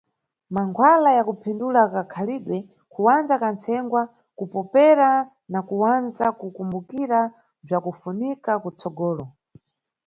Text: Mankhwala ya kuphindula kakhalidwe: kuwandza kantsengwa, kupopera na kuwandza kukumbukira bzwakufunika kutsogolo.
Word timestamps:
Mankhwala 0.53 1.09
ya 1.17 1.23
kuphindula 1.29 1.81
kakhalidwe: 1.93 2.57
kuwandza 2.93 3.33
kantsengwa, 3.43 4.01
kupopera 4.37 5.09
na 5.51 5.59
kuwandza 5.67 6.25
kukumbukira 6.39 7.19
bzwakufunika 7.65 8.51
kutsogolo. 8.63 9.23